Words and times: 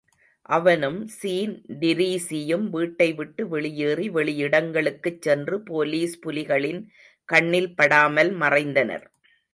அவனும் 0.49 0.97
ஸீன்டிரீஸியும் 1.17 2.63
வீட்டைவிட்டு 2.69 3.47
வெளியேறி 3.47 4.09
வெளியிடங்களுக்குச் 4.09 5.21
சென்று 5.21 5.57
போலிஸ் 5.69 6.17
புலிகளின் 6.25 6.81
கண்ணில் 7.29 7.75
படாமல் 7.75 8.33
மறைந்தனர். 8.39 9.05